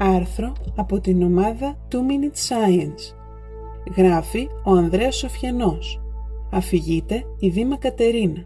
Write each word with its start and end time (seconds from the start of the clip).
Άρθρο 0.00 0.52
από 0.76 1.00
την 1.00 1.22
ομάδα 1.22 1.76
2 1.92 1.94
Minute 1.94 2.48
Science. 2.48 3.14
Γράφει 3.96 4.48
ο 4.64 4.70
Ανδρέας 4.70 5.16
Σοφιανός. 5.16 6.00
Αφηγείται 6.50 7.24
η 7.38 7.48
Δήμα 7.48 7.76
Κατερίνα. 7.76 8.44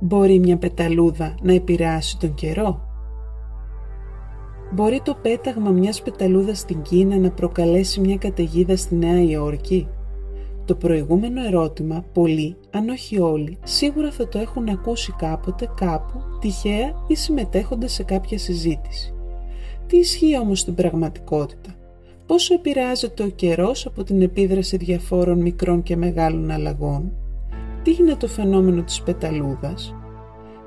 Μπορεί 0.00 0.38
μια 0.38 0.58
πεταλούδα 0.58 1.34
να 1.42 1.52
επηρεάσει 1.52 2.18
τον 2.18 2.34
καιρό; 2.34 2.80
Μπορεί 4.72 5.00
το 5.04 5.14
πέταγμα 5.22 5.70
μιας 5.70 6.02
πεταλούδας 6.02 6.58
στην 6.58 6.82
Κίνα 6.82 7.16
να 7.16 7.30
προκαλέσει 7.30 8.00
μια 8.00 8.16
καταιγίδα 8.16 8.76
στη 8.76 8.94
Νέα 8.94 9.22
Υόρκη; 9.22 9.88
Το 10.64 10.74
προηγούμενο 10.74 11.44
ερώτημα, 11.44 12.04
πολλοί, 12.12 12.56
αν 12.70 12.88
όχι 12.88 13.20
όλοι, 13.20 13.58
σίγουρα 13.62 14.10
θα 14.10 14.28
το 14.28 14.38
έχουν 14.38 14.68
ακούσει 14.68 15.12
κάποτε, 15.12 15.68
κάπου, 15.76 16.20
τυχαία 16.40 16.92
ή 17.06 17.14
συμμετέχοντας 17.14 17.92
σε 17.92 18.02
κάποια 18.02 18.38
συζήτηση. 18.38 19.14
Τι 19.86 19.96
ισχύει 19.96 20.38
όμως 20.38 20.60
στην 20.60 20.74
πραγματικότητα; 20.74 21.74
Πόσο 22.26 22.54
επηρεάζεται 22.54 23.22
ο 23.22 23.28
καιρός 23.28 23.86
από 23.86 24.04
την 24.04 24.22
επίδραση 24.22 24.76
διαφόρων 24.76 25.40
μικρών 25.40 25.82
και 25.82 25.96
μεγάλων 25.96 26.50
αλλαγών; 26.50 27.12
Τι 27.82 27.96
είναι 28.00 28.14
το 28.14 28.28
φαινόμενο 28.28 28.82
της 28.82 29.02
πεταλούδας; 29.02 29.94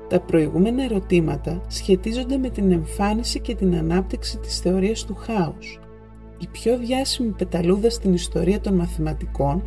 Τα 0.08 0.20
προηγούμενα 0.20 0.82
ερωτήματα 0.82 1.62
σχετίζονται 1.68 2.36
με 2.36 2.50
την 2.50 2.72
εμφάνιση 2.72 3.40
και 3.40 3.54
την 3.54 3.74
ανάπτυξη 3.74 4.38
της 4.38 4.58
θεωρίας 4.58 5.04
του 5.04 5.14
χάους. 5.14 5.80
Η 6.40 6.46
πιο 6.52 6.78
διάσημη 6.78 7.30
πεταλούδα 7.30 7.90
στην 7.90 8.14
ιστορία 8.14 8.60
των 8.60 8.74
μαθηματικών 8.74 9.62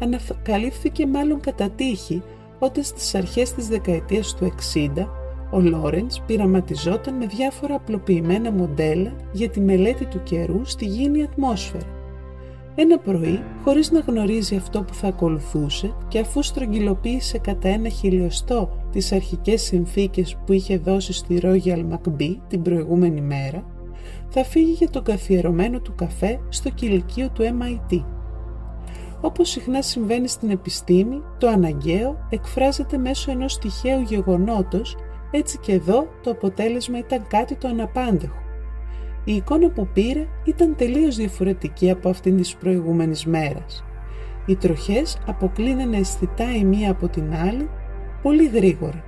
ανακαλύφθηκε 0.00 1.06
μάλλον 1.06 1.40
κατά 1.40 1.70
τύχη 1.70 2.22
όταν 2.58 2.84
στις 2.84 3.14
αρχές 3.14 3.52
της 3.52 3.68
δεκαετίας 3.68 4.34
του 4.34 4.44
60 4.44 5.06
ο 5.52 5.60
Λόρεντς 5.60 6.22
πειραματιζόταν 6.26 7.14
με 7.14 7.26
διάφορα 7.26 7.74
απλοποιημένα 7.74 8.52
μοντέλα 8.52 9.12
για 9.32 9.48
τη 9.48 9.60
μελέτη 9.60 10.04
του 10.04 10.22
καιρού 10.22 10.60
στη 10.64 10.84
γήινη 10.84 11.22
ατμόσφαιρα. 11.22 11.86
Ένα 12.74 12.98
πρωί, 12.98 13.42
χωρίς 13.64 13.90
να 13.90 14.00
γνωρίζει 14.00 14.56
αυτό 14.56 14.82
που 14.82 14.94
θα 14.94 15.08
ακολουθούσε 15.08 15.94
και 16.08 16.18
αφού 16.18 16.42
στρογγυλοποίησε 16.42 17.38
κατά 17.38 17.68
ένα 17.68 17.88
χιλιοστό 17.88 18.70
τις 18.92 19.12
αρχικές 19.12 19.62
συνθήκες 19.62 20.36
που 20.46 20.52
είχε 20.52 20.78
δώσει 20.78 21.12
στη 21.12 21.40
Royal 21.42 21.84
McBee 21.92 22.36
την 22.48 22.62
προηγούμενη 22.62 23.20
μέρα, 23.20 23.64
θα 24.28 24.44
φύγει 24.44 24.72
για 24.72 24.90
τον 24.90 25.02
καθιερωμένο 25.02 25.80
του 25.80 25.94
καφέ 25.94 26.40
στο 26.48 26.70
κηλικείο 26.70 27.30
του 27.30 27.42
MIT. 27.42 28.04
Όπως 29.20 29.48
συχνά 29.48 29.82
συμβαίνει 29.82 30.28
στην 30.28 30.50
επιστήμη, 30.50 31.22
το 31.38 31.48
αναγκαίο 31.48 32.26
εκφράζεται 32.30 32.98
μέσω 32.98 33.30
ενός 33.30 33.58
τυχαίου 33.58 34.00
γεγονότος 34.00 34.96
έτσι 35.34 35.58
και 35.58 35.72
εδώ 35.72 36.08
το 36.22 36.30
αποτέλεσμα 36.30 36.98
ήταν 36.98 37.26
κάτι 37.28 37.54
το 37.54 37.68
αναπάντεχο. 37.68 38.42
Η 39.24 39.34
εικόνα 39.34 39.70
που 39.70 39.88
πήρε 39.92 40.26
ήταν 40.44 40.76
τελείως 40.76 41.16
διαφορετική 41.16 41.90
από 41.90 42.08
αυτήν 42.08 42.36
της 42.36 42.56
προηγούμενης 42.56 43.26
μέρας. 43.26 43.84
Οι 44.46 44.56
τροχές 44.56 45.18
αποκλίνανε 45.26 45.96
αισθητά 45.96 46.54
η 46.56 46.64
μία 46.64 46.90
από 46.90 47.08
την 47.08 47.34
άλλη 47.34 47.68
πολύ 48.22 48.46
γρήγορα. 48.46 49.04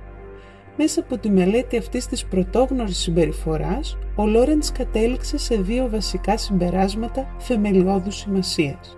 Μέσα 0.77 0.99
από 0.99 1.17
τη 1.17 1.29
μελέτη 1.29 1.77
αυτής 1.77 2.07
της 2.07 2.25
πρωτόγνωρης 2.25 2.97
συμπεριφοράς, 2.97 3.97
ο 4.15 4.25
Λόρεντς 4.25 4.71
κατέληξε 4.71 5.37
σε 5.37 5.55
δύο 5.55 5.89
βασικά 5.89 6.37
συμπεράσματα 6.37 7.35
θεμελιώδους 7.37 8.15
σημασίας. 8.15 8.97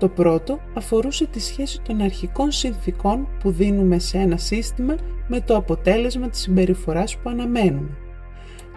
Το 0.00 0.08
πρώτο 0.08 0.60
αφορούσε 0.74 1.26
τη 1.26 1.40
σχέση 1.40 1.80
των 1.80 2.00
αρχικών 2.00 2.50
συνθήκων 2.50 3.28
που 3.40 3.50
δίνουμε 3.50 3.98
σε 3.98 4.18
ένα 4.18 4.36
σύστημα 4.36 4.94
με 5.28 5.40
το 5.40 5.56
αποτέλεσμα 5.56 6.28
της 6.28 6.40
συμπεριφοράς 6.40 7.16
που 7.16 7.30
αναμένουμε. 7.30 7.96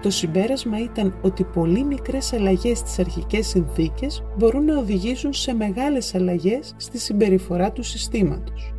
Το 0.02 0.10
συμπέρασμα 0.10 0.80
ήταν 0.80 1.16
ότι 1.22 1.44
πολύ 1.44 1.84
μικρές 1.84 2.34
αλλαγές 2.34 2.78
στις 2.78 3.00
αρχικές 3.00 3.48
συνθήκες 3.48 4.24
μπορούν 4.38 4.66
να 4.66 4.78
οδηγήσουν 4.78 5.34
σε 5.34 5.54
μεγάλες 5.54 6.16
αλλαγές 6.16 6.74
στη 6.78 6.98
συμπεριφορά 6.98 7.72
του 7.72 7.84
συστήματος. 7.84 8.74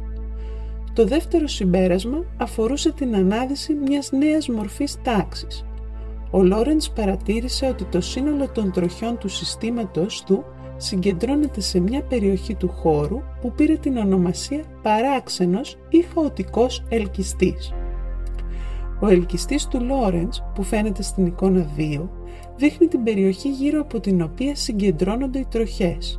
Το 0.92 1.04
δεύτερο 1.04 1.46
συμπέρασμα 1.46 2.24
αφορούσε 2.36 2.92
την 2.92 3.14
ανάδυση 3.14 3.74
μιας 3.74 4.12
νέας 4.12 4.48
μορφής 4.48 4.96
τάξης. 5.02 5.64
Ο 6.30 6.42
Λόρεντς 6.42 6.90
παρατήρησε 6.90 7.66
ότι 7.66 7.84
το 7.84 8.00
σύνολο 8.00 8.48
των 8.48 8.72
τροχιών 8.72 9.18
του 9.18 9.28
συστήματος 9.28 10.22
του 10.26 10.44
συγκεντρώνεται 10.76 11.60
σε 11.60 11.80
μια 11.80 12.02
περιοχή 12.02 12.54
του 12.54 12.68
χώρου 12.68 13.20
που 13.40 13.52
πήρε 13.52 13.76
την 13.76 13.96
ονομασία 13.96 14.64
παράξενος 14.82 15.78
ή 15.88 16.04
χαοτικός 16.14 16.84
ελκυστής. 16.88 17.72
Ο 19.00 19.08
ελκυστής 19.08 19.66
του 19.66 19.84
Λόρεντς 19.84 20.44
που 20.54 20.62
φαίνεται 20.62 21.02
στην 21.02 21.26
εικόνα 21.26 21.66
2 21.76 22.08
δείχνει 22.56 22.86
την 22.86 23.02
περιοχή 23.02 23.50
γύρω 23.50 23.80
από 23.80 24.00
την 24.00 24.22
οποία 24.22 24.54
συγκεντρώνονται 24.54 25.38
οι 25.38 25.46
τροχές. 25.50 26.18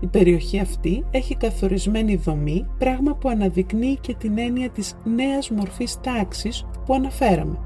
Η 0.00 0.06
περιοχή 0.06 0.58
αυτή 0.58 1.04
έχει 1.10 1.36
καθορισμένη 1.36 2.16
δομή, 2.16 2.66
πράγμα 2.78 3.14
που 3.14 3.28
αναδεικνύει 3.28 3.98
και 4.00 4.14
την 4.14 4.38
έννοια 4.38 4.70
της 4.70 4.96
νέας 5.04 5.50
μορφής 5.50 6.00
τάξης 6.00 6.66
που 6.84 6.94
αναφέραμε. 6.94 7.58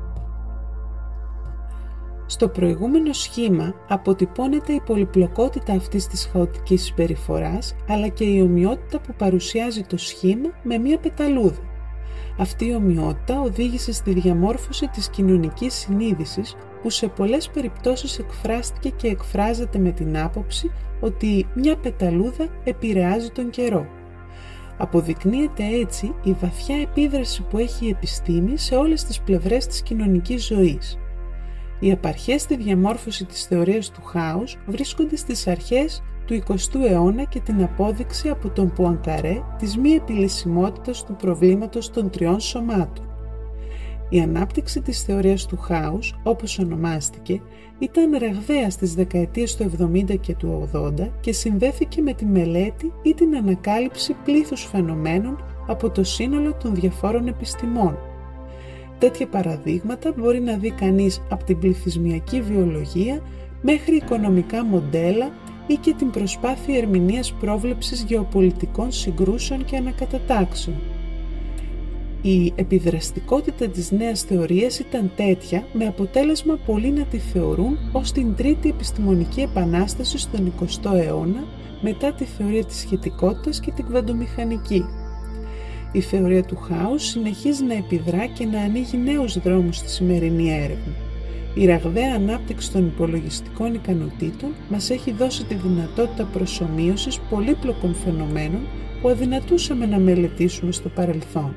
Στο 2.31 2.49
προηγούμενο 2.49 3.13
σχήμα 3.13 3.75
αποτυπώνεται 3.89 4.73
η 4.73 4.81
πολυπλοκότητα 4.81 5.73
αυτής 5.73 6.07
της 6.07 6.29
χαοτικής 6.33 6.83
συμπεριφοράς, 6.83 7.75
αλλά 7.89 8.09
και 8.09 8.25
η 8.25 8.41
ομοιότητα 8.41 9.01
που 9.01 9.15
παρουσιάζει 9.19 9.83
το 9.83 9.97
σχήμα 9.97 10.49
με 10.63 10.79
μία 10.79 10.99
πεταλούδα. 10.99 11.61
Αυτή 12.39 12.67
η 12.67 12.75
ομοιότητα 12.75 13.41
οδήγησε 13.41 13.93
στη 13.93 14.13
διαμόρφωση 14.13 14.87
της 14.87 15.09
κοινωνικής 15.11 15.75
συνείδησης 15.75 16.57
που 16.83 16.91
σε 16.91 17.09
πολλές 17.09 17.49
περιπτώσεις 17.49 18.19
εκφράστηκε 18.19 18.89
και 18.89 19.09
εκφράζεται 19.09 19.79
με 19.79 19.91
την 19.91 20.19
άποψη 20.19 20.71
ότι 21.01 21.47
μια 21.55 21.77
πεταλούδα 21.77 22.47
επηρεάζει 22.65 23.31
τον 23.31 23.51
καιρό. 23.51 23.87
Αποδεικνύεται 24.77 25.65
έτσι 25.81 26.15
η 26.23 26.33
βαθιά 26.41 26.77
επίδραση 26.81 27.43
που 27.43 27.59
έχει 27.59 27.87
η 27.87 27.89
επιστήμη 27.89 28.59
σε 28.59 28.75
όλες 28.75 29.05
τις 29.05 29.21
πλευρές 29.21 29.67
της 29.67 29.83
κοινωνικής 29.83 30.47
ζωής. 30.47 30.99
Οι 31.81 31.93
απαρχές 31.93 32.43
στη 32.43 32.57
διαμόρφωση 32.57 33.25
της 33.25 33.45
θεωρίας 33.45 33.91
του 33.91 34.03
χάους 34.03 34.57
βρίσκονται 34.67 35.17
στις 35.17 35.47
αρχές 35.47 36.03
του 36.25 36.43
20ου 36.49 36.81
αιώνα 36.91 37.25
και 37.25 37.41
την 37.41 37.63
απόδειξη 37.63 38.29
από 38.29 38.51
τον 38.51 38.73
Πουανκαρέ 38.73 39.43
της 39.59 39.77
μη 39.77 39.91
επιλυσιμότητας 39.91 41.05
του 41.05 41.17
προβλήματος 41.17 41.91
των 41.91 42.11
τριών 42.11 42.41
σωμάτων. 42.41 43.05
Η 44.09 44.21
ανάπτυξη 44.21 44.81
της 44.81 45.03
θεωρίας 45.03 45.47
του 45.47 45.57
χάους, 45.57 46.21
όπως 46.23 46.59
ονομάστηκε, 46.59 47.41
ήταν 47.79 48.19
ραγδαία 48.19 48.71
στις 48.71 48.95
δεκαετίες 48.95 49.57
του 49.57 49.63
70 49.63 50.17
και 50.21 50.35
του 50.35 50.69
80 50.73 51.11
και 51.21 51.33
συνδέθηκε 51.33 52.03
με 52.03 52.13
τη 52.13 52.25
μελέτη 52.25 52.93
ή 53.03 53.15
την 53.15 53.37
ανακάλυψη 53.37 54.17
πλήθους 54.25 54.65
φαινομένων 54.65 55.45
από 55.67 55.91
το 55.91 56.05
σύνολο 56.05 56.55
των 56.55 56.75
διαφόρων 56.75 57.29
επιστημών, 57.29 57.99
Τέτοια 59.01 59.27
παραδείγματα 59.27 60.13
μπορεί 60.17 60.41
να 60.41 60.57
δει 60.57 60.71
κανείς 60.71 61.23
από 61.31 61.45
την 61.45 61.59
πληθυσμιακή 61.59 62.43
βιολογία 62.43 63.23
μέχρι 63.63 63.97
οικονομικά 63.97 64.65
μοντέλα 64.65 65.31
ή 65.67 65.75
και 65.75 65.95
την 65.95 66.11
προσπάθεια 66.11 66.77
ερμηνείας 66.77 67.33
πρόβλεψης 67.33 68.03
γεωπολιτικών 68.03 68.93
συγκρούσεων 68.93 69.65
και 69.65 69.77
ανακατατάξεων. 69.77 70.77
Η 72.23 72.53
επιδραστικότητα 72.57 73.69
της 73.69 73.91
νέας 73.91 74.23
θεωρίας 74.23 74.79
ήταν 74.79 75.11
τέτοια 75.17 75.65
με 75.73 75.87
αποτέλεσμα 75.87 76.59
πολλοί 76.67 76.91
να 76.91 77.05
τη 77.05 77.19
θεωρούν 77.19 77.79
ως 77.93 78.13
την 78.13 78.35
τρίτη 78.35 78.69
επιστημονική 78.69 79.41
επανάσταση 79.41 80.19
στον 80.19 80.53
20ο 80.61 80.93
αιώνα 80.95 81.45
μετά 81.81 82.13
τη 82.13 82.25
θεωρία 82.25 82.65
της 82.65 82.77
σχετικότητας 82.77 83.61
και 83.61 83.71
την 83.71 83.85
κβαντομηχανική. 83.85 84.85
Η 85.93 86.01
θεωρία 86.01 86.45
του 86.45 86.57
χάους 86.57 87.05
συνεχίζει 87.05 87.65
να 87.65 87.75
επιδρά 87.75 88.27
και 88.27 88.47
να 88.47 88.61
ανοίγει 88.61 88.97
νέους 88.97 89.39
δρόμους 89.39 89.77
στη 89.77 89.89
σημερινή 89.89 90.51
έρευνα. 90.53 90.95
Η 91.55 91.67
ραγδαία 91.67 92.15
ανάπτυξη 92.15 92.73
των 92.73 92.87
υπολογιστικών 92.87 93.75
ικανοτήτων 93.75 94.51
μας 94.69 94.91
έχει 94.91 95.13
δώσει 95.13 95.45
τη 95.45 95.55
δυνατότητα 95.55 96.25
προσωμείωσης 96.25 97.19
πολύπλοκων 97.31 97.95
φαινομένων 97.95 98.61
που 99.03 99.09
αδυνατούσαμε 99.09 99.87
να 99.87 99.99
μελετήσουμε 99.99 100.73
στο 100.73 100.89
παρελθόν. 100.89 101.55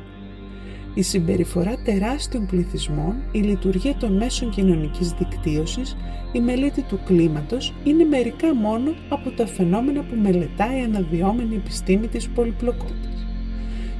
Η 0.93 1.01
συμπεριφορά 1.01 1.73
τεράστιων 1.85 2.45
πληθυσμών, 2.45 3.15
η 3.31 3.39
λειτουργία 3.39 3.95
των 3.95 4.13
μέσων 4.13 4.49
κοινωνικής 4.49 5.11
δικτύωσης, 5.11 5.97
η 6.31 6.39
μελέτη 6.39 6.81
του 6.81 6.99
κλίματος 7.05 7.73
είναι 7.83 8.03
μερικά 8.03 8.55
μόνο 8.55 8.93
από 9.09 9.29
τα 9.31 9.47
φαινόμενα 9.47 10.01
που 10.01 10.15
μελετάει 10.21 10.79
η 10.79 10.83
αναδυόμενη 10.83 11.55
επιστήμη 11.55 12.07
της 12.07 12.29
πολυπλοκότητας. 12.29 13.25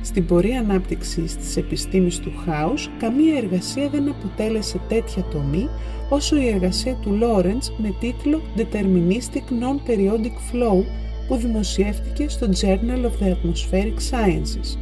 Στην 0.03 0.25
πορεία 0.25 0.59
ανάπτυξης 0.59 1.35
της 1.35 1.57
επιστήμης 1.57 2.19
του 2.19 2.31
χάους, 2.45 2.89
καμία 2.99 3.37
εργασία 3.37 3.89
δεν 3.89 4.09
αποτέλεσε 4.09 4.79
τέτοια 4.87 5.23
τομή 5.23 5.69
όσο 6.09 6.35
η 6.37 6.47
εργασία 6.47 6.93
του 6.93 7.11
Λόρεντς 7.11 7.73
με 7.77 7.95
τίτλο 7.99 8.41
Deterministic 8.57 9.45
Non-Periodic 9.61 10.35
Flow 10.51 10.83
που 11.27 11.35
δημοσιεύτηκε 11.35 12.29
στο 12.29 12.47
Journal 12.61 13.05
of 13.05 13.23
the 13.23 13.29
Atmospheric 13.29 13.97
Sciences. 14.11 14.77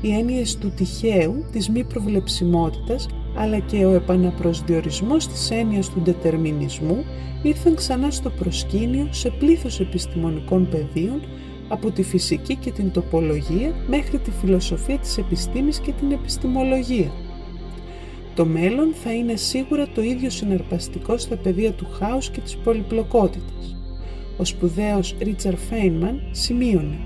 Οι 0.00 0.12
έννοιες 0.12 0.56
του 0.56 0.72
τυχαίου, 0.76 1.44
της 1.52 1.68
μη 1.68 1.84
προβλεψιμότητας, 1.84 3.08
αλλά 3.36 3.58
και 3.58 3.84
ο 3.84 3.90
επαναπροσδιορισμός 3.90 5.28
της 5.28 5.50
έννοιας 5.50 5.90
του 5.90 6.02
δετερμινισμού 6.04 7.04
ήρθαν 7.42 7.74
ξανά 7.74 8.10
στο 8.10 8.30
προσκήνιο 8.30 9.08
σε 9.10 9.30
πλήθος 9.30 9.80
επιστημονικών 9.80 10.68
πεδίων 10.68 11.20
από 11.72 11.90
τη 11.90 12.02
φυσική 12.02 12.56
και 12.56 12.70
την 12.70 12.90
τοπολογία 12.90 13.74
μέχρι 13.88 14.18
τη 14.18 14.30
φιλοσοφία 14.30 14.98
της 14.98 15.18
επιστήμης 15.18 15.78
και 15.78 15.92
την 15.92 16.12
επιστημολογία. 16.12 17.12
Το 18.34 18.46
μέλλον 18.46 18.94
θα 19.02 19.12
είναι 19.12 19.36
σίγουρα 19.36 19.86
το 19.94 20.02
ίδιο 20.02 20.30
συναρπαστικό 20.30 21.18
στα 21.18 21.36
πεδία 21.36 21.72
του 21.72 21.86
χάους 21.90 22.30
και 22.30 22.40
της 22.40 22.56
πολυπλοκότητας. 22.56 23.76
Ο 24.36 24.44
σπουδαίος 24.44 25.16
Ρίτσαρ 25.20 25.56
Φέινμαν 25.56 26.28
σημείωνε 26.30 26.98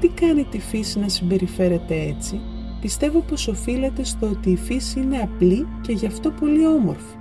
«Τι 0.00 0.08
κάνει 0.08 0.44
τη 0.44 0.58
φύση 0.58 0.98
να 0.98 1.08
συμπεριφέρεται 1.08 1.94
έτσι» 1.94 2.40
πιστεύω 2.82 3.20
πως 3.20 3.48
οφείλεται 3.48 4.04
στο 4.04 4.26
ότι 4.26 4.50
η 4.50 4.56
φύση 4.56 5.00
είναι 5.00 5.18
απλή 5.18 5.66
και 5.80 5.92
γι' 5.92 6.06
αυτό 6.06 6.30
πολύ 6.30 6.66
όμορφη. 6.66 7.16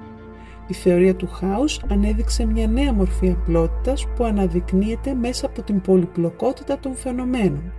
Η 0.71 0.73
θεωρία 0.73 1.15
του 1.15 1.27
χάους 1.27 1.81
ανέδειξε 1.89 2.45
μια 2.45 2.67
νέα 2.67 2.93
μορφή 2.93 3.29
απλότητας 3.29 4.07
που 4.15 4.23
αναδεικνύεται 4.23 5.13
μέσα 5.13 5.45
από 5.45 5.61
την 5.61 5.81
πολυπλοκότητα 5.81 6.79
των 6.79 6.95
φαινομένων. 6.95 7.73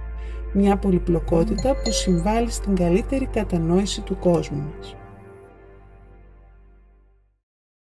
Μια 0.53 0.77
πολυπλοκότητα 0.77 1.71
που 1.71 1.93
συμβάλλει 1.93 2.51
στην 2.51 2.75
καλύτερη 2.75 3.27
κατανόηση 3.27 4.01
του 4.01 4.19
κόσμου 4.19 4.73
μας. 4.77 4.97